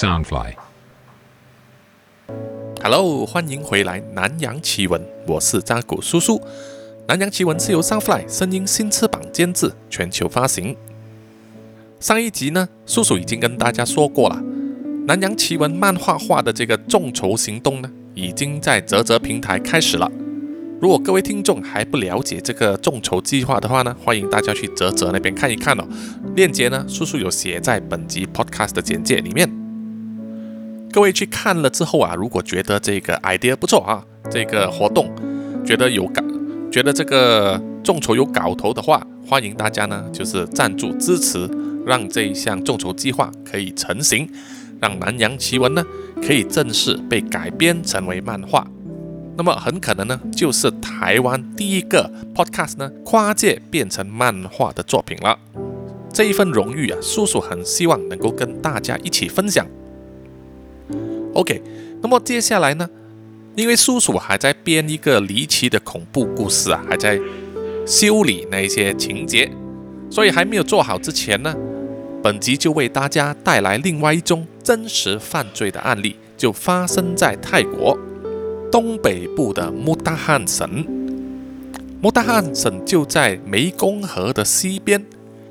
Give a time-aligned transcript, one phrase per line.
[0.00, 0.54] Soundfly。
[2.82, 6.38] Hello，欢迎回来《南洋奇闻》，我是扎古叔叔。
[7.06, 10.74] 《南洋奇闻》是由 Soundfly 声音新翅膀监制，全球发行。
[12.00, 14.36] 上一集呢，叔叔已经跟大家说过了，
[15.04, 20.10] 《南洋奇闻》漫画化的这个众筹行动呢，已经在泽泽平台开始了。
[20.80, 25.86] 如果各位听众还不了解这个众筹计划的话呢，欢迎大家去泽泽那边看一看哦。
[26.34, 29.69] 链接呢，叔叔有写在本集 Podcast 的简介里面。
[30.92, 35.08] 各位去看了之后啊，如果觉得这个 idea 不错啊，这个活动
[35.64, 36.20] 觉得有搞，
[36.70, 41.48] 觉得这个众筹有搞头的话，欢迎大家呢就是赞助支持，
[41.86, 44.28] 让这一项众筹计划可以成型，
[44.80, 45.84] 让南洋奇闻呢
[46.26, 48.66] 可以正式被改编成为漫画。
[49.36, 55.38] 那么很可能呢，就是台湾第一个 podcast 呢跨界变成漫画的作品了。
[56.12, 59.64] 这一份荣誉啊，叔叔很希望能够跟大家一起分享。
[61.34, 61.62] OK，
[62.02, 62.88] 那么接下来呢，
[63.54, 67.20] 因为叔叔还在编一个离奇的恐怖故事啊，还在
[67.86, 69.50] 修理那些情节，
[70.10, 71.54] 所以还没有做好之前呢，
[72.22, 77.96] 本集就为大家带来另外一宗真实犯罪的案例，就发生在泰国
[78.72, 80.84] 东北部的穆大汉省。
[82.02, 85.04] 穆大汉省就在湄公河的西边，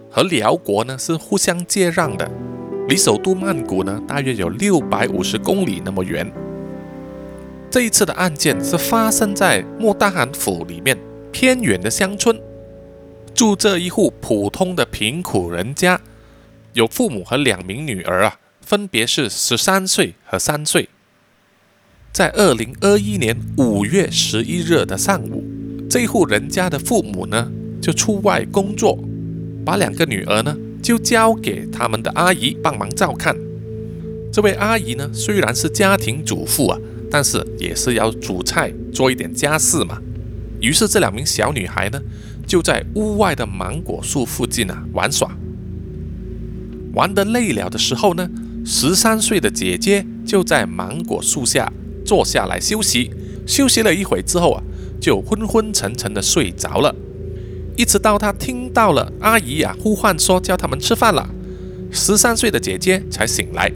[0.09, 2.29] 和辽国呢是互相接壤的。
[2.89, 6.29] 离首都曼谷呢，大约有六百五十公里那么远。
[7.69, 10.97] 这一次的案件是发生在莫大罕府里面
[11.31, 12.41] 偏远的乡村，
[13.35, 16.01] 住这一户普通的贫苦人家，
[16.73, 20.89] 有父母和两名女儿啊，分别是十三岁和三岁。
[22.11, 25.43] 在二零二一年五月十一日的上午，
[25.87, 28.97] 这户人家的父母呢就出外工作，
[29.63, 30.57] 把两个女儿呢。
[30.81, 33.35] 就交给他们的阿姨帮忙照看。
[34.31, 39.99] 这位阿姨呢，虽然是家庭主妇啊，但是也是要煮菜、做一点家事嘛。
[40.61, 41.99] 于是这两名小女孩呢，
[42.45, 45.31] 就在屋外的芒果树附近啊玩耍。
[46.93, 48.29] 玩得累了的时候呢，
[48.65, 51.71] 十三岁的姐姐就在芒果树下
[52.05, 53.11] 坐下来休息。
[53.47, 54.63] 休息了一会之后啊，
[55.01, 56.93] 就昏昏沉沉的睡着了。
[57.79, 61.29] 一直到他听到了阿姨呀呼唤说叫他们吃饭了，
[61.89, 63.71] 十三岁的姐姐才醒来，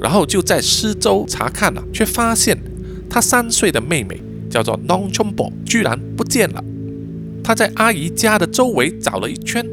[0.00, 2.56] 然后就在四周查看了，却发现
[3.10, 6.62] 她三岁的妹妹叫做 Nonchumbo 居然不见了。
[7.42, 9.66] 她在阿姨家的周围找了一圈，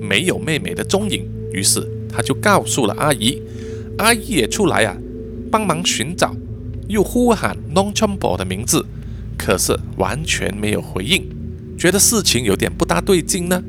[0.00, 3.42] 没有妹妹的踪影，于是她就告诉了阿姨，
[3.98, 4.96] 阿姨也出来啊
[5.50, 6.32] 帮忙寻找，
[6.86, 8.86] 又呼喊 Nonchumbo 的名字，
[9.36, 11.28] 可是完全没有回应。
[11.84, 13.62] 觉得事情有点不大对劲呢，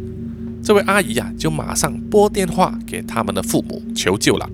[0.64, 4.50] 这位阿姨呀就马上拨电话给他们的父母求救了。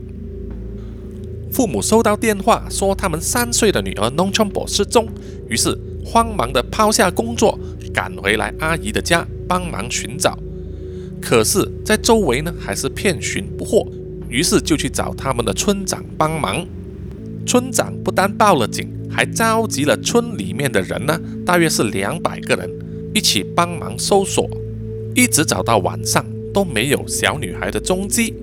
[1.52, 5.08] 父母收到电话说他们三岁的女儿 Non Chombo 失踪，
[5.48, 7.60] 于是慌忙的抛下工作
[7.94, 10.40] 赶回来阿姨的家帮忙寻找。
[11.22, 13.88] 可是，在周围呢还是遍寻不获，
[14.28, 16.66] 于是就去找他们的村长帮忙。
[17.46, 22.68] 村长不但报了警，还召集了村里面的人呢，大约是两百个人。
[23.14, 24.50] 一起帮忙搜索，
[25.14, 28.34] 一直找到晚上都没有小女孩的踪迹。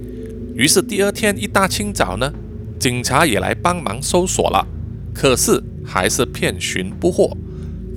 [0.54, 2.32] 于是第二天一大清早呢，
[2.78, 4.66] 警察也来帮忙搜索了，
[5.14, 7.34] 可是还是遍寻不获。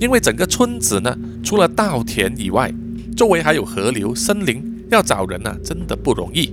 [0.00, 2.72] 因为整个村子呢，除了稻田以外，
[3.16, 6.52] 周围还有河流、森林，要找人呢，真的不容易。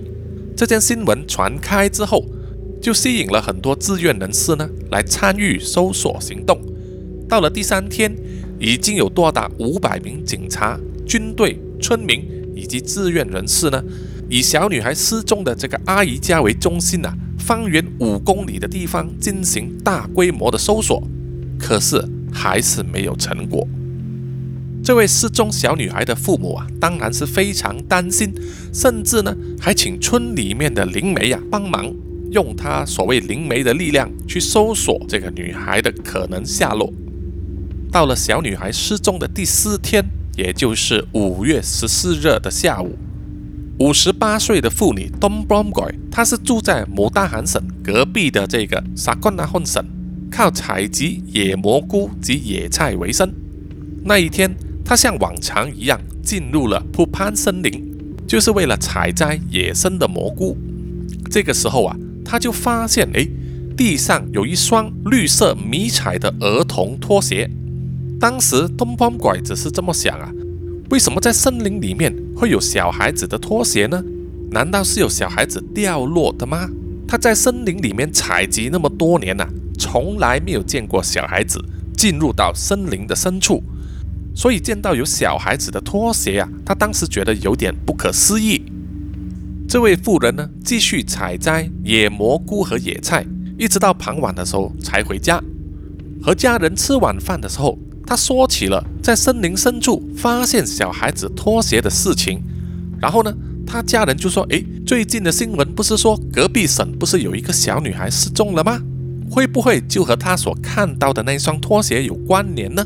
[0.56, 2.24] 这件新闻传开之后，
[2.82, 6.60] 就吸引了很多志愿人士呢，来参与搜索行动。
[7.26, 8.14] 到了第三天。
[8.60, 12.22] 已经有多达五百名警察、军队、村民
[12.54, 13.82] 以及志愿人士呢，
[14.28, 21.02] 以小女孩失踪的这个阿姨家为中心啊，方圆五公里的地方进行大规模的搜索，
[21.58, 23.66] 可是还是没有成果。
[24.82, 28.30] 这位失踪小女孩的父母啊，当然是非常担心，
[28.74, 31.90] 甚至呢，还请村里面的灵媒啊帮忙，
[32.30, 36.92] 用他所谓灵媒的力量去搜索这个女孩的可能下落。
[37.92, 40.04] 到了小女孩失踪的第四天，
[40.36, 42.96] 也就是五月十四日的下午，
[43.80, 49.84] 五十八岁的妇女 Dom Bromgoy，她是住在姆大罕省隔壁的这个萨冠纳混省，
[50.30, 53.28] 靠采集野蘑菇及野菜为生。
[54.04, 54.54] 那一天，
[54.84, 57.84] 她像往常一样进入了普潘森林，
[58.24, 60.56] 就是为了采摘野生的蘑菇。
[61.28, 63.28] 这个时候啊，她就发现，哎，
[63.76, 67.50] 地上有一双绿色迷彩的儿童拖鞋。
[68.20, 70.30] 当时东方拐子是这么想啊，
[70.90, 74.04] 为什么在森林里面会有小孩子的拖鞋呢？
[74.50, 76.68] 难道是有小孩子掉落的吗？
[77.08, 81.58] 他在森林里面采集那么多年呐，从来没有见过小孩子
[81.96, 83.62] 进入到森林的深处，
[84.34, 88.62] 所以见到有小孩子的拖鞋啊，他当时觉得有点不可思议。
[89.66, 93.24] 这位妇人呢，继续采摘野蘑菇和野菜，
[93.56, 95.42] 一直到傍晚的时候才回家。
[96.22, 97.78] 和家人吃晚饭的时候，
[98.10, 102.42] 他说起了在森林深处发现小孩子拖鞋的事情。
[103.00, 103.32] 然后呢？
[103.64, 108.82] 他家人就说：“诶，最近的新闻不是说隔壁省不是有一个小女孩失踪了吗？
[109.30, 112.84] 会不会就和他所看到的那双拖鞋有关联呢？”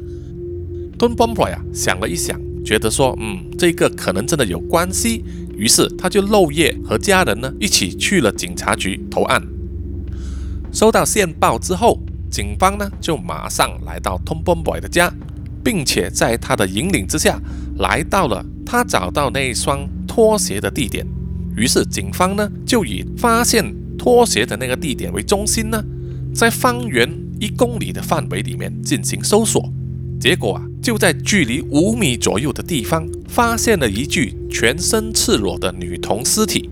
[0.98, 5.24] 敦邦普呀想了一想，觉得说：“嗯，这个可能真的有关系。”
[5.56, 9.42] 于是他就漏夜和家人呢一起去了警察局投案。
[10.70, 11.98] 收到线报之后，
[12.34, 15.08] 警方呢就马上来到 Tomboy 的家，
[15.62, 17.40] 并且在他的引领之下，
[17.78, 19.88] 来到了他找到那双。
[20.06, 21.04] 拖鞋的地点，
[21.56, 23.64] 于是警方呢就以发现
[23.98, 25.82] 拖鞋的那个地点为中心呢，
[26.32, 27.08] 在方圆
[27.40, 29.68] 一公里的范围里面进行搜索。
[30.20, 36.70] 结果啊，就在距离五米左右的地方，发现了一具全身赤裸的女童尸体。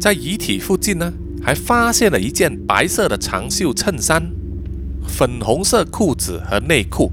[0.00, 4.26] 在遗体附近呢，还发现了一件白色的长袖衬衫、
[5.06, 7.10] 粉红色裤子和内裤。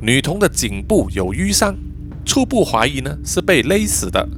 [0.00, 1.76] 女童的颈部有淤伤，
[2.24, 4.28] 初步怀疑呢是被勒死的。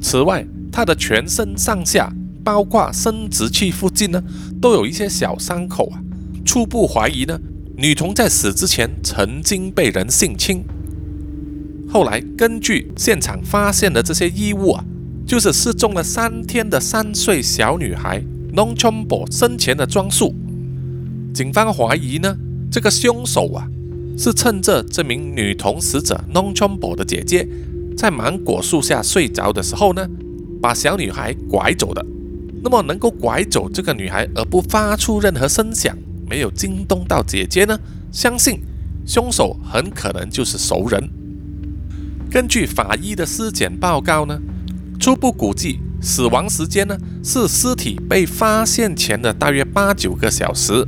[0.00, 2.12] 此外，她的全身上下，
[2.42, 4.22] 包括生殖器附近呢，
[4.60, 6.00] 都有一些小伤口啊。
[6.44, 7.38] 初步怀疑呢，
[7.76, 10.64] 女童在死之前曾经被人性侵。
[11.90, 14.84] 后来根据现场发现的这些衣物啊，
[15.26, 18.22] 就是失踪了三天的三岁小女孩
[18.54, 20.34] Nong Chombo 生前的装束。
[21.38, 22.36] 警方怀疑呢，
[22.68, 23.64] 这个凶手啊，
[24.18, 27.48] 是趁着这名女童死者 Nonchombo 的姐姐。
[27.96, 30.04] 在芒果树下睡着的时候呢，
[30.60, 32.04] 把小女孩拐走的。
[32.60, 35.96] 那么能够拐走这个女孩而不发出任何声响，
[36.28, 37.78] 没有惊动到姐姐呢？
[38.10, 38.60] 相信
[39.06, 41.08] 凶手很可能就是熟人。
[42.28, 44.36] 根据法医的尸检报告呢，
[44.98, 50.84] 初步估计死亡时间呢是尸体被发现前的大约八九个小时，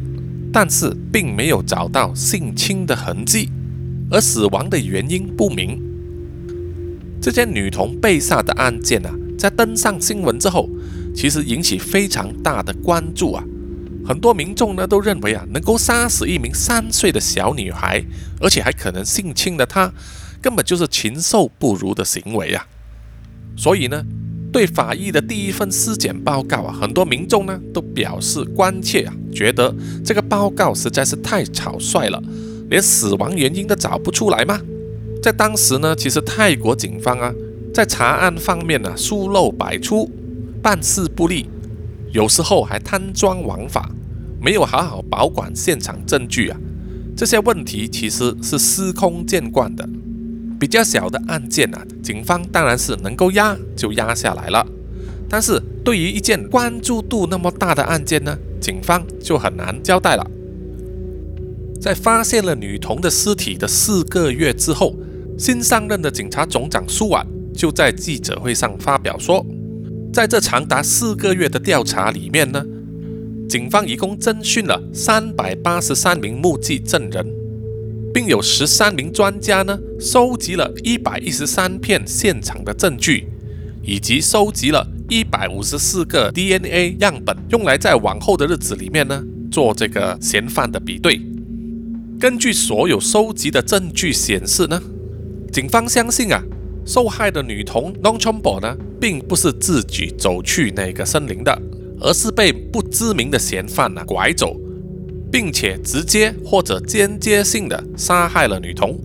[0.52, 3.50] 但是并没有找到性侵的痕迹，
[4.10, 5.80] 而死亡的原因不明。
[7.20, 10.68] 这件女童被杀的案件啊，在登上新闻之后，
[11.14, 13.44] 其实引起非常大的关注啊。
[14.04, 18.02] 很多民众呢都认为啊，能够杀死一名三岁的小女孩，
[18.40, 19.92] 而且还可能性侵了她，
[20.40, 22.66] 根本就是禽兽不如的行为啊。
[23.56, 24.02] 所以呢，
[24.52, 29.74] 对法医的第一份尸检报告啊，很多民众呢都表示关切啊，觉得
[30.04, 32.20] 这个报告实在是太草率了，
[32.68, 34.60] 连死亡原因都找不出来吗？
[35.22, 37.32] 在当时呢，其实泰国警方啊，
[37.72, 40.10] 在查案方面呢疏漏百出，
[40.60, 41.48] 办事不力，
[42.12, 43.90] 有时候还贪赃枉法，
[44.40, 46.58] 没有好好保管现场证据啊。
[47.16, 49.88] 这些问题其实是司空见惯的。
[50.60, 54.64] 比较小的案件啊，警方当然是能够压就压下来了。
[55.28, 60.30] 但是对于一件关注度那么大的案件呢，警方就很难交代了。
[61.80, 64.94] 在发现了女童的尸体的四个月之后。
[65.38, 69.42] 新上任的警察总长苏瓦就在记者会上发表说，
[70.12, 72.62] 在这长达四个月的调查里面呢，
[73.48, 77.26] 警方一共侦讯了三百八十三名目击证人，
[78.12, 83.26] 并有十三名专家呢收集了一百一十三片现场的证据，
[83.82, 91.20] 以及收集了一百五十四个 DNA 样本，用来在往后的日子里面呢做这个嫌犯的比对。
[92.18, 94.80] 根据所有收集的证据显示呢。
[95.52, 96.40] 警方相信啊，
[96.86, 101.60] 受害的女童 Long Chombo 呢，并不是自己走去那个森林的，
[101.98, 104.56] 而是被不知名的嫌犯呢拐走，
[105.30, 108.98] 并且直接或者间接性的杀害了女童。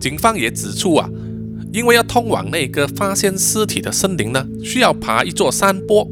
[0.00, 1.08] 警方也指出啊，
[1.72, 6.06] 因为要通往那个发现尸体的森林呢，需要爬一座山坡。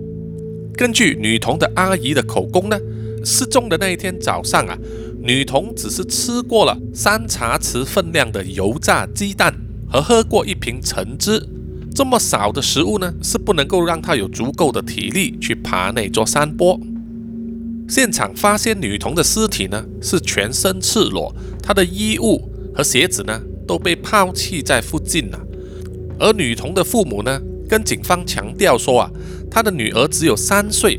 [0.75, 2.79] 根据女童的阿姨的口供呢，
[3.25, 4.79] 失踪的那一天早上啊。
[5.25, 9.55] 女童只是吃过了三茶匙分量的油炸鸡蛋
[9.89, 11.47] 和喝过一瓶橙汁，
[11.95, 16.81] 这么少的食物呢，是不能够让她有足够的体力去爬那座山坡。
[17.93, 21.31] 现场发现女童的尸体呢，是全身赤裸，
[21.63, 25.39] 她的衣物和鞋子呢都被抛弃在附近了。
[26.19, 29.11] 而女童的父母呢，跟警方强调说啊，
[29.51, 30.99] 她的女儿只有三岁，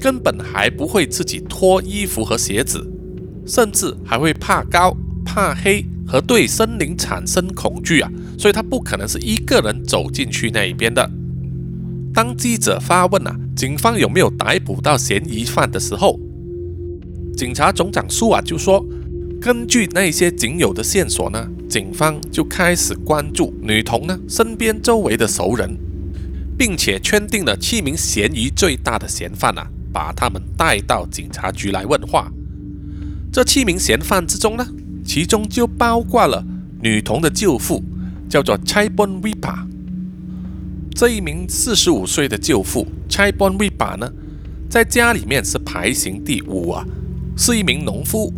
[0.00, 2.84] 根本还不会自己脱衣服和鞋子。
[3.46, 11.08] 甚至还会怕高、怕黑和对森林产生恐惧啊，所以她不可能是一个人走进去那一边的。
[12.12, 16.18] 当记者发问啊，警方有没有逮捕到嫌疑犯的时候，
[17.36, 18.84] 警察总长苏瓦就说，
[19.40, 25.76] 根据那些仅有的线索呢，警方就开始关注女童呢身边周围的熟人，
[26.56, 32.30] 并且圈定了七名嫌疑最大的嫌犯啊，把他们带到警察局来问话。
[33.32, 34.66] 这七名嫌犯之中呢，
[35.04, 36.44] 其中就包括了
[36.80, 37.82] 女童的舅父，
[38.28, 39.66] 叫做 Chai Bon Vipa。
[40.94, 44.12] 这一名四十五岁的舅父 Chai Bon Vipa 呢，
[44.68, 46.86] 在家里面是排行第五啊，
[47.36, 48.32] 是一名农夫，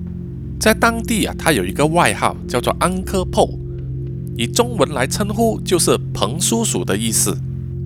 [0.58, 3.58] 在当地啊，他有一个外号叫做 Uncle Po，
[4.36, 7.36] 以中文来称呼就是彭叔叔的意思。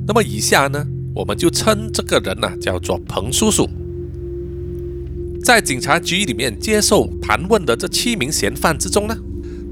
[0.06, 3.68] 那么以下呢，我们就称这个人呢叫做彭叔叔。
[5.42, 9.16] 在警察局里面接受盘问的这七名嫌犯之中呢，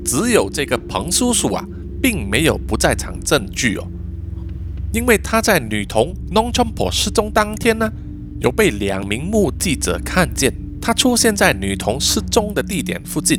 [0.05, 1.67] 只有这个彭叔叔啊，
[2.03, 3.87] 并没有不在场证据哦。
[4.93, 7.93] 因为他在女童 Non Chompo 失踪当天呢，
[8.41, 10.53] 有被两名目击者看见
[10.87, 13.37] 他出现在女童失踪的地点附近。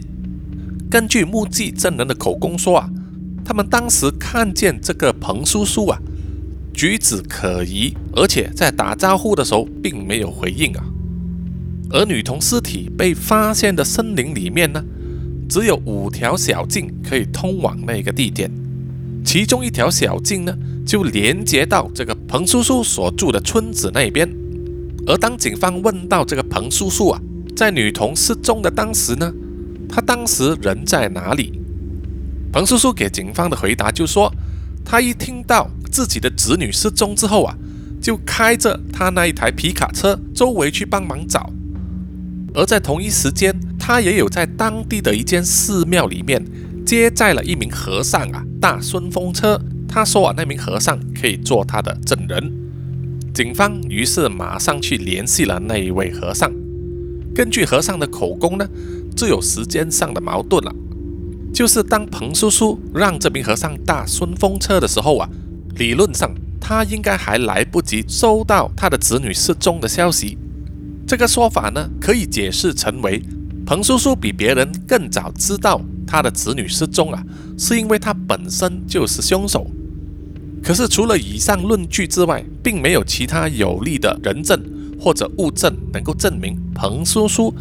[0.92, 2.90] 根据目击证人的口供说啊，
[3.46, 5.98] 他们当时看见这个彭叔叔啊，
[6.74, 10.84] 举止可疑，而且在打招呼的时候并没有回应啊。
[11.90, 14.84] 而女童尸体被发现的森林里面呢，
[15.48, 18.52] 只有五条小径可以通往那个地点，
[19.24, 20.54] 其中一条小径呢。
[20.86, 24.30] 就连接到这个彭叔叔所住的村子那边，
[25.06, 27.22] 而当警方问到这个彭叔叔啊，
[27.58, 29.34] 在女童失踪的当时呢，
[29.90, 31.60] 他当时人在哪里？
[32.54, 34.32] 彭叔叔给警方的回答就说，
[34.86, 37.58] 他一听到自己的子女失踪之后啊，
[38.00, 41.52] 就开着他那一台皮卡车周围去帮忙找，
[42.54, 46.46] 而在同一时间，他也有在当地的一间寺庙里面
[46.86, 49.60] 接载了一名和尚啊，大顺风车。
[49.88, 52.54] 他说啊，那名和尚可以做他的证人。
[53.34, 56.52] 警方于是马上去联系了那一位和尚。
[57.38, 58.68] 根据和尚的口供呢，
[59.16, 60.74] 就有时间上的矛盾了。
[61.54, 65.30] 就是当彭叔叔让这名和尚搭顺风车的时候啊，
[65.76, 70.36] 理论上他应该还来不及收到他的子女失踪的消息。
[71.06, 73.22] 这个说法呢，可以解释成为
[73.68, 77.24] 彭叔叔比别人更早知道他的子女失踪啊，
[77.56, 79.68] 是因为他本身就是凶手。
[80.64, 84.60] 可是，除了以上论据之外，并没有其他有力的人证
[85.00, 87.54] 或者物证能够证明彭叔叔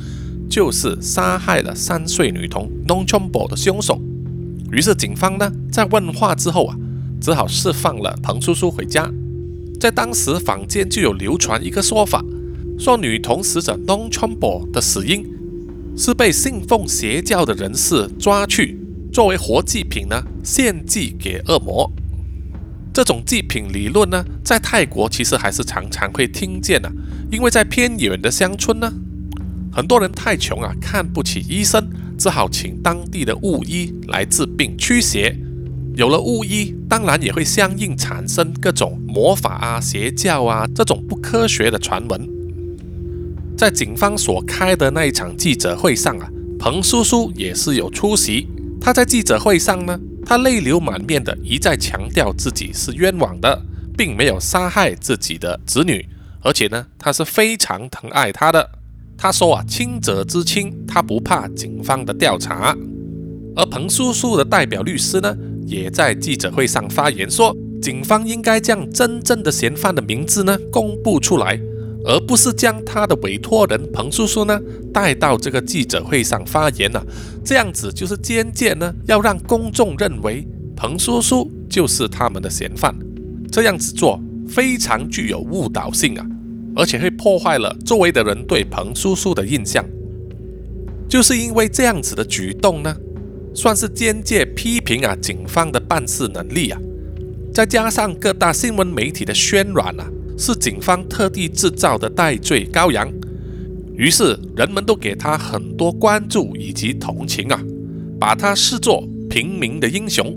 [0.48, 4.00] 就是杀害了三岁女童 Non Chombo 的凶手。
[4.72, 6.76] 于是，警方呢在问话之后啊，
[7.20, 9.10] 只好释放了彭叔叔回家。
[9.78, 12.24] 在当时，坊间就有流传一个说法，
[12.78, 15.24] 说女童死者 Non Chombo 的死因
[15.96, 18.78] 是被信奉邪教的人士抓去
[19.12, 21.90] 作为活祭品呢，献祭给恶魔。
[22.96, 26.90] 这种祭品理论呢，在泰国其实还是常常会听见的，
[27.30, 28.90] 因为在偏远的乡村呢，
[29.70, 31.86] 很多人太穷啊，看不起医生，
[32.16, 35.36] 只好请当地的巫医来治病驱邪。
[35.94, 42.26] 有了巫医，当然也会相应产生各种魔法啊、邪教啊这种不科学的传闻。
[43.58, 48.48] 在警方所开的那一场记者会上啊，彭叔叔也是有出席。
[48.80, 50.00] 他在记者会上呢。
[50.28, 53.62] 他泪流满面的一再强调自己是冤枉的，
[53.96, 56.04] 并没有杀害自己的子女，
[56.42, 58.68] 而且呢，他是非常疼爱他的。
[59.16, 62.76] 他说啊，清者之清，他不怕警方的调查。
[63.54, 65.32] 而彭叔叔的代表律师呢，
[65.64, 71.56] 也在记者会上发言说，警方应该将真正的嫌犯的名字呢公布出来。
[72.06, 74.58] 而不是将他的委托人彭叔叔呢
[74.94, 77.04] 带到这个记者会上发言了，
[77.44, 80.46] 这样子就是间接呢要让公众认为
[80.76, 82.94] 彭叔叔就是他们的嫌犯，
[83.50, 86.24] 这样子做非常具有误导性啊，
[86.76, 89.84] 而且会破坏了周围的人对彭叔叔的印象。
[91.08, 92.96] 就是因为这样子的举动呢，
[93.52, 96.80] 算是间接批评啊警方的办事能力啊，
[97.52, 100.06] 再加上各大新闻媒体的渲染啊。
[100.36, 103.10] 是警方特地制造的戴罪羔羊，
[103.94, 107.60] 于是人们都给他很多关注以及同情啊，
[108.20, 110.36] 把他视作平民的英雄。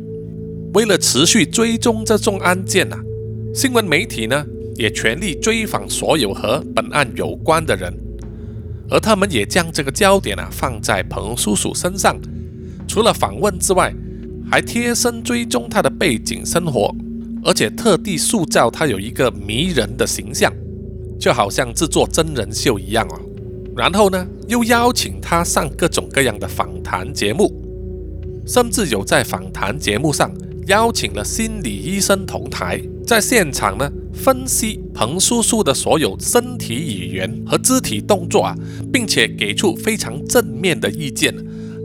[0.74, 3.00] 为了持续追踪这宗案件啊，
[3.54, 7.94] 新闻媒体呢也全力追访所有和本案有关的人，
[8.90, 12.18] 而他们也将这个焦点啊放在彭叔叔身上，
[12.88, 13.94] 除了访问之外，
[14.50, 16.96] 还贴身追踪他的背景生活。
[17.44, 20.54] 而且特地塑造他有一个迷人的形象，
[21.20, 23.20] 就好像制作真人秀一样哦。
[23.76, 27.54] 然后呢，又邀请他上各种各样的访谈节目，
[28.46, 30.30] 甚至有在访谈节目上
[30.68, 38.56] 邀请了心理医生同台，在现场呢分析彭叔叔的所有身体语言和肢体动作啊，
[38.92, 41.34] 并且给出非常正面的意见。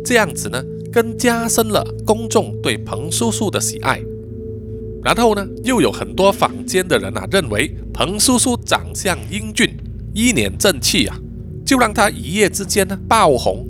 [0.05, 4.03] 这样子呢，更加深了公众对彭叔叔的喜爱。
[5.05, 9.77] 然后呢，又有很多坊间的人啊，认为彭叔叔长相英俊，
[10.15, 11.15] 一脸正气啊，
[11.63, 13.69] 就让他一夜之间呢爆红，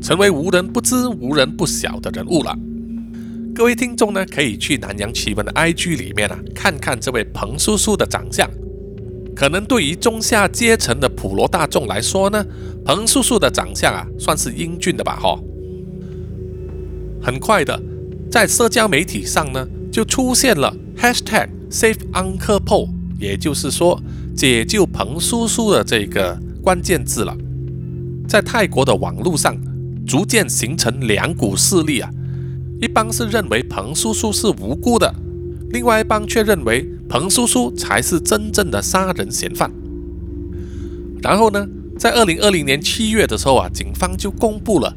[0.00, 2.58] 成为无人不知、无人不晓的人物了。
[3.54, 8.48] 各位听众呢，可以去南洋奇闻的 IG 里面啊，看看这位彭叔叔的长相。
[9.36, 12.42] 可能对于中下阶层的普罗大众来说呢，
[12.86, 15.18] 彭叔叔的长相啊，算是英俊的吧？
[15.20, 15.38] 哈。
[17.22, 17.78] 很快的，
[18.30, 19.68] 在社交媒体上呢。
[19.90, 24.00] 就出现了 Hashtag Save Uncle Po，也就是说
[24.36, 27.36] 解救彭叔叔的这个关键字了。
[28.28, 29.56] 在泰国的网络上，
[30.06, 32.08] 逐渐形成两股势力啊，
[32.80, 35.12] 一帮是认为彭叔叔是无辜的，
[35.70, 39.70] 另外一帮却认为彭叔叔才是真正的杀人嫌犯。
[41.22, 41.66] 然后呢，
[41.98, 44.96] 在二零二零年七月的时候啊，警方就公布了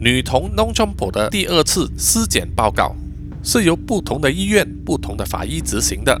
[0.00, 2.96] 女童 n o n c h o m p o 的第二次尸检报告。
[3.42, 6.20] 是由不同的医院、不同的法医执行的。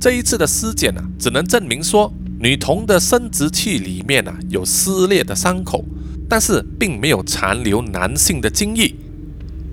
[0.00, 5.84] 这一次的尸检啊，只能证明说女童的生殖器里面啊有撕裂的伤口，
[6.28, 8.94] 但是并没有残留男性的精液，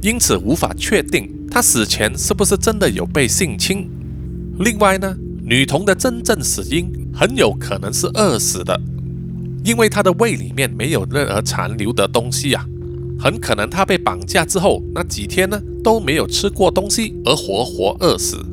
[0.01, 3.89] 因此无法确定她死前是不是真的有被性侵。
[4.59, 8.79] 另外呢，女童的真正死因很有可能是饿死的，
[9.65, 12.65] 因为她的胃里面没有任何残留的东西啊。
[13.21, 18.43] 很可能他被绑架之后那几天呢都没有吃过东西而活活饿死。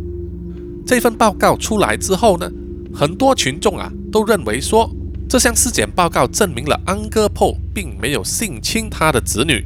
[0.86, 2.50] 这份报告出来之后呢，
[2.94, 4.90] 很多群众啊都认为说
[5.26, 9.64] 这项尸检报告证明了安哥破并没有性侵他的子女，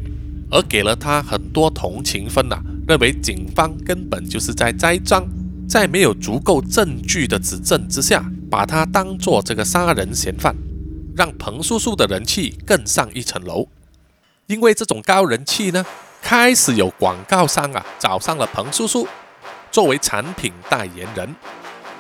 [0.51, 2.57] 而给了他很多同情分呐，
[2.87, 5.25] 认为警方根本就是在栽赃，
[5.69, 10.55] 在没有足够证据的指证之下，把他当做这个杀人嫌犯，
[11.17, 13.67] 让彭叔叔的人气更上一层楼。
[14.53, 15.83] 因为这种高人气呢，
[16.21, 19.09] 开始有广告商啊找上了彭叔叔
[19.71, 21.35] 作为产品代言人。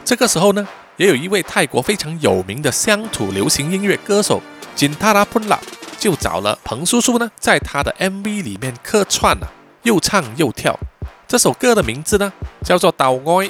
[0.04, 4.42] 这个时候呢，也有一位泰国非常有名的乡土流行音乐歌手
[4.76, 5.58] Jintara Punla
[5.96, 9.48] 就找了彭叔叔呢，在他的 MV 里面客串啊，
[9.84, 10.78] 又唱又跳。
[11.26, 12.30] 这首歌的名字呢，
[12.62, 13.46] 叫做《岛爱》。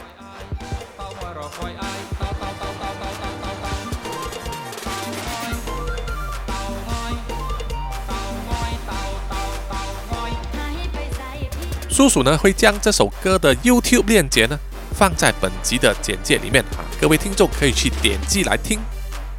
[11.92, 14.58] 叔叔呢会将这首歌的 YouTube 链接呢
[14.94, 18.80] 放在本集的简介里面啊，各位听众可以去点击来听，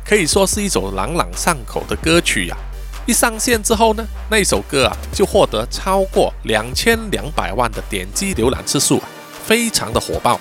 [0.05, 2.55] 可以说是一首朗朗上口的歌曲呀。
[3.05, 9.09] 一上线之后呢，那首歌啊就获得超过两千两百万的点击浏览次数啊，
[9.45, 10.39] 非常的火爆。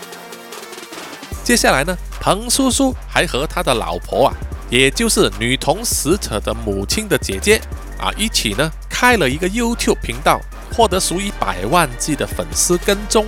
[1.43, 4.35] 接下来呢，彭叔叔还和他的老婆啊，
[4.71, 7.61] 也就是女童死者的母亲的姐姐
[8.03, 10.41] 啊，一起呢开了一个 YouTube 频道。
[10.75, 13.27] 获得数以百万计的粉丝跟踪，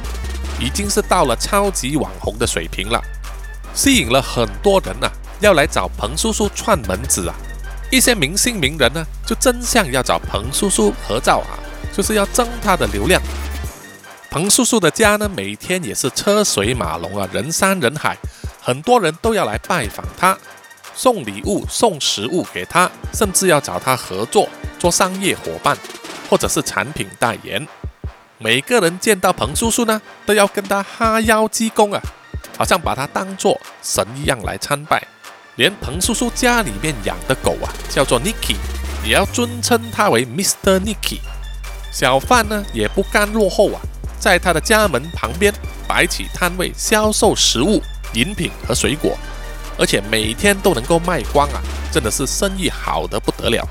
[0.59, 2.99] 已经是到了超级网红的水平了，
[3.75, 5.11] 吸引了很多人呐，
[5.41, 7.35] 要来找彭叔叔串门子啊！
[7.91, 11.53] 一些明星名人呢，就争相要找彭叔叔合照啊，
[11.93, 13.21] 就是要争他的流量。
[14.31, 18.17] 彭叔叔的家呢，每天也是车水马龙啊，人山人海，
[18.59, 20.35] 很多人都要来拜访他，
[20.95, 24.49] 送礼物、送食物给他，甚至要找他合作
[24.85, 25.75] 做商业伙伴。
[26.29, 27.69] 或者是产品代言，
[28.39, 32.03] 每个人见到彭叔叔呢，都要跟他哈腰鞠躬啊，
[32.57, 35.07] 好像把他当做神一样来参拜。
[35.57, 38.57] 连彭叔叔家里面养的狗啊，叫做 Nicky，
[39.05, 40.81] 也要尊称他为 Mr.
[40.81, 41.21] Nicky。
[41.93, 43.81] 小贩呢也不甘落后啊，
[44.19, 45.53] 在他的家门旁边
[45.87, 47.83] 摆起摊位，销售食物、
[48.15, 49.17] 饮品和水果，
[49.79, 51.61] 而且每天都能够卖光啊，
[51.93, 53.63] 真的是生意好得不得了。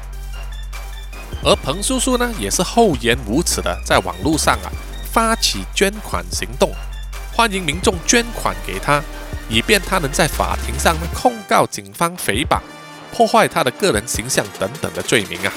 [1.46, 4.72] 而彭叔叔呢，也是厚颜无耻的，在网络上啊
[5.12, 6.72] 发起捐款行动，
[7.34, 9.04] 欢迎民众捐款给他，
[9.50, 12.60] 以便他能在法庭上呢控告警方诽谤、
[13.12, 15.52] 破坏他的个人形象等等的罪名啊。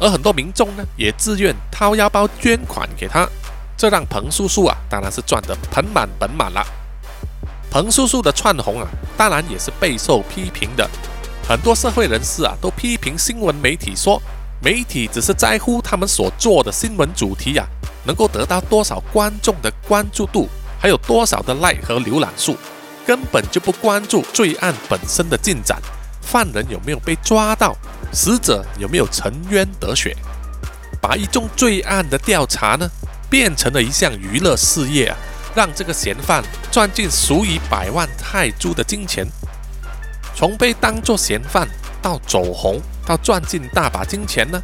[0.00, 3.28] 而很多民众呢，也自愿掏腰包捐款给他，
[3.76, 6.66] 这让彭叔叔啊，当然是赚得盆满钵满了。
[7.70, 10.88] 彭叔叔的窜红啊，当然也是备受批评的，
[11.46, 14.20] 很多社会人士啊，都批评新闻媒体说。
[14.62, 17.66] 媒体只是在乎他们所做的新闻主题呀，
[18.04, 20.48] 能够得到多少观众的关注度，
[20.78, 22.56] 还有多少的 like 和浏览数，
[23.04, 25.82] 根本就不关注罪案本身的进展，
[26.20, 27.76] 犯人有没有被抓到，
[28.12, 30.16] 死者有没有沉冤得雪，
[31.00, 32.88] 把一宗罪案的调查呢，
[33.28, 35.16] 变成了一项娱乐事业啊，
[35.56, 39.26] 让这个嫌犯赚进数以百万泰铢的金钱。
[40.36, 41.68] 从被当作嫌犯
[42.00, 44.60] 到走红，到赚进大把金钱呢，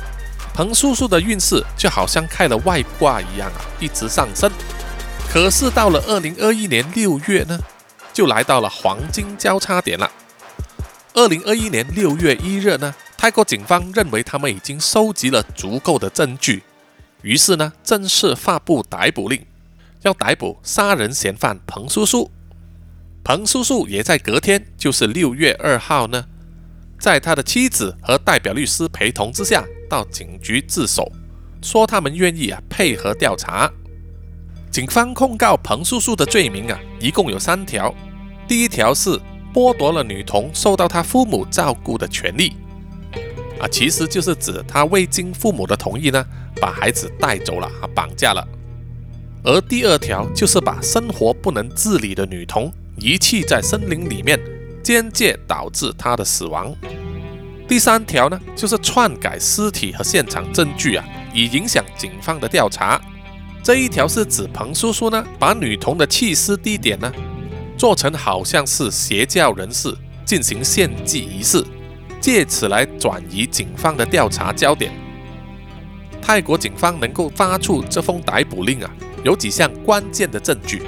[0.54, 4.50] 彭叔叔的运势就好像开了外挂一样啊，一直上升。
[5.30, 7.58] 可是到了二零二一年六月呢，
[8.12, 10.10] 就来到了黄金交叉点了。
[11.14, 16.62] 二零二一年六月一日呢，泰国警方认为他们已经收集了足够的证据，
[17.22, 19.44] 于是呢，正式发布逮捕令，
[20.02, 22.30] 要逮捕杀人嫌犯彭叔叔。
[23.24, 26.24] 彭叔叔也在隔天，就是六月二号呢，
[26.98, 31.10] 在他的妻子和代表律师陪同之下，到警局自首，
[31.62, 33.70] 说他们愿意啊配合调查。
[34.70, 37.94] 警方控告彭叔叔的罪名啊，一共有三条。
[38.46, 39.18] 第一条是
[39.54, 42.52] 剥夺了女童受到他父母照顾的权利，
[43.58, 46.24] 啊，其实就是指他未经父母的同意呢，
[46.60, 48.46] 把孩子带走了啊，绑架了。
[49.44, 54.38] 而第二条就是把生活不能自理的女童遗弃在森林里面，
[54.88, 56.74] 间接导致他的死亡。
[57.68, 62.98] 第三条呢，就是篡改尸体和现场证据啊，以影响警方的调查。
[63.62, 67.12] 这一条是指彭叔叔呢，把女童的弃尸地点呢，
[67.76, 71.62] 做成好像是邪教人士进行献祭仪式，
[72.18, 74.90] 借此来转移警方的调查焦点。
[76.22, 78.90] 泰国警方能够发出这封逮捕令啊，
[79.22, 80.80] 有几项关键的证据。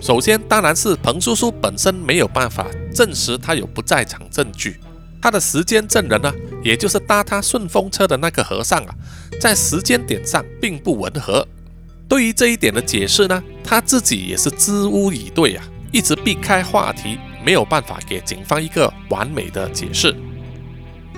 [0.00, 2.66] 首先，当然是彭叔叔本身没有办法
[2.98, 4.80] 证实他有不在场证据，
[5.22, 6.34] 他的时间证人呢，
[6.64, 8.94] 也就是搭他顺风车的那个和尚啊，
[9.40, 11.46] 在时间点上并不吻合。
[12.08, 20.12] 对于这一点的解释呢，他自己也是支吾以对啊，一直避开话题，没有办法给警方一个完美的解释。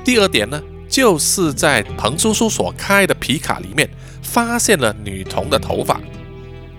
[0.04, 3.88] 第二点呢，就是在彭叔叔所开的皮卡里面
[4.22, 5.98] 发现了女童的头发，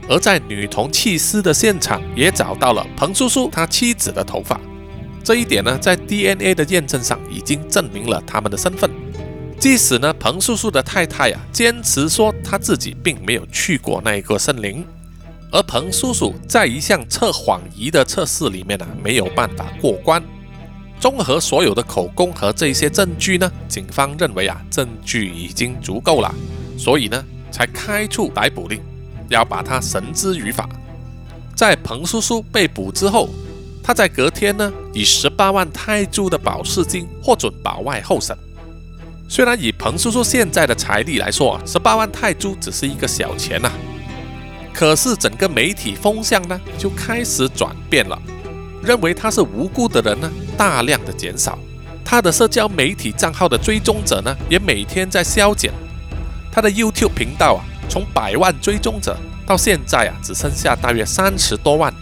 [0.08, 4.62] 而在女童弃尸的现场也找到了彭叔叔他妻子的头发。
[5.24, 8.90] 这一点呢，在 DNA 的验证上已经证明了他们的身份。
[9.60, 14.84] 即使呢，彭叔叔的太太啊，坚持说他自己并没有去过那一个森林，
[15.52, 20.22] 而彭叔叔在一项测谎仪的测试里面呢，没有办法过关。
[21.00, 26.34] 综合所有的口供和这些证据呢，警方认为啊，证据已经足够了，
[26.78, 28.82] 所以呢，才开出逮捕令，
[29.30, 30.68] 要把他绳之于法。
[31.56, 33.30] 在彭叔叔被捕之后，
[33.84, 38.38] 他在隔天呢，以十八万泰铢的保释金获准保外候审。
[39.28, 43.72] 虽然以彭叔叔现在的财力来说啊，十八万泰铢只是一个小钱呐，
[44.74, 48.22] 可是整个媒体风向呢就开始转变了，
[48.84, 51.58] 认为他是无辜的人呢大量的减少，
[52.04, 55.72] 他的社交媒体账号的追踪者呢也每天在消减，
[56.52, 61.94] 他的 YouTube 频道啊从百万追踪者到现在啊只剩下大约三十多万，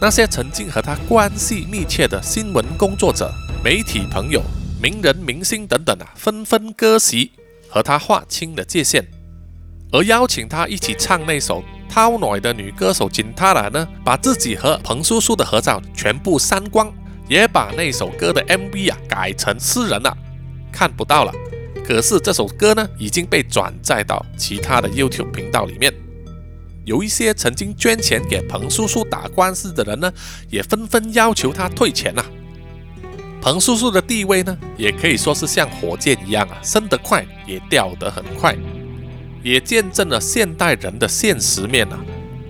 [0.00, 3.30] 那些曾经和他关系密切的新闻工作者、
[3.62, 4.42] 媒体朋友。
[4.82, 7.32] 名人、明星等等啊，纷纷割席，
[7.68, 9.06] 和他划清了界限。
[9.92, 16.90] 而邀请他一起唱那首《涛奶》的女歌手金塔拉呢，把自己和彭叔叔的合照全部删光，
[17.28, 20.16] 也把那首歌的 MV 啊改成私人了，
[20.72, 21.32] 看不到了。
[21.86, 25.92] 可是这首歌呢，已经被转载到其他的 YouTube 频道里面。
[26.84, 30.12] 有一些曾经捐钱给彭叔叔打官司的人呢，
[30.48, 32.24] 也纷纷要求他退钱呐。
[33.42, 38.56] 彭叔叔的地位呢，也可以说是像火箭一样啊，升得快也掉得很快，
[39.42, 41.98] 也见证了现代人的现实面啊。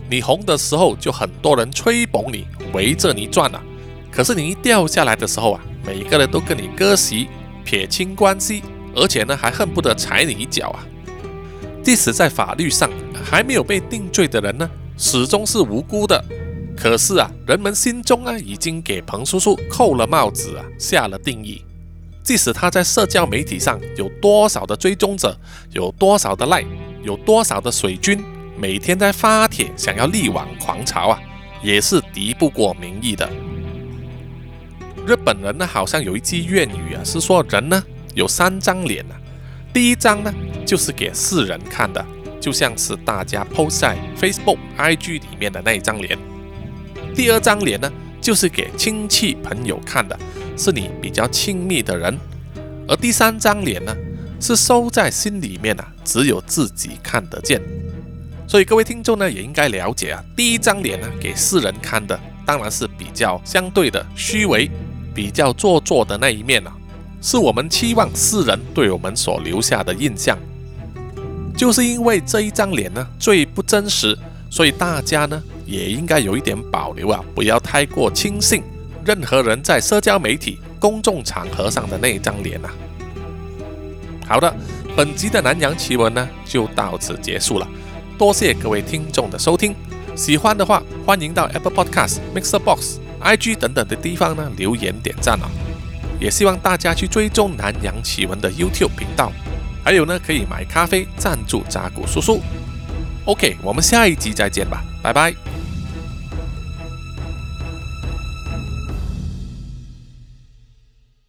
[0.08, 3.62] 你红的时候，就很多人吹捧你，围着你转啊。
[4.10, 7.28] 可是你一掉下来的时候啊，每个人都跟你割席，
[7.64, 8.62] 撇清关系，
[8.96, 10.86] 而且呢，还恨不得踩你一脚啊。
[11.82, 12.90] 即使在法律上
[13.24, 16.22] 还没有被定罪的人呢，始终是无辜的。
[16.76, 21.62] 可是啊，人们心中啊已经给彭叔叔扣了帽子啊，下了定义。
[22.22, 25.36] 即使他在社交媒体上有多少的追踪者，
[25.72, 26.64] 有多少的赖
[27.02, 28.22] 有多少的水军，
[28.56, 31.18] 每天在发帖想要力挽狂潮啊，
[31.62, 33.28] 也是敌不过民意的。
[35.06, 37.82] 日本人呢，好像有一句谚语啊，是说人呢
[38.14, 39.16] 有三张脸啊，
[39.72, 40.32] 第一张呢
[40.66, 42.04] 就是给世人看的，
[42.40, 46.18] 就像是大家 post 在 Facebook、IG 里面的那一张脸。
[47.14, 50.18] 第二张脸呢，就是给亲戚朋友看的，
[50.56, 52.14] 是你比较亲密的人；
[52.88, 53.94] 而第三张脸呢，
[54.40, 57.60] 是收在心里面啊，只有自己看得见。
[58.48, 64.70] 所以各位听众呢，也应该了解啊，第一张脸呢，给世人看的，当然是比较相对的虚伪、
[65.14, 66.72] 比较做作的那一面啊，
[67.20, 70.38] 是我们期望世人对我们所留下的印象。
[71.60, 74.16] 就是因为这一张脸呢，最不真实，
[74.48, 75.42] 所以大家呢。
[75.66, 78.60] 也应该有一点保留啊，不要太过轻信
[79.04, 82.72] 任何人在社交媒体、公众场合上的那一张脸啊。
[84.26, 84.52] 好的，
[84.96, 87.68] 本集的南洋奇闻呢就到此结束了，
[88.18, 89.76] 多谢各位听众的收听。
[90.16, 95.48] 喜欢的话，欢迎到 Apple Podcast、Mixer Box、IG 等等的地方呢留言点赞啊。
[96.18, 99.30] 也希望大家去追踪南洋奇闻的 YouTube 频道，
[99.84, 102.40] 还有呢可以买咖啡赞助扎古叔叔。
[103.24, 105.34] OK，我们下一集再见吧，拜拜。